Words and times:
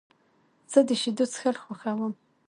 زه 0.71 0.79
د 0.87 0.89
شیدو 1.01 1.25
څښل 1.31 1.55
خوښوم. 1.63 2.13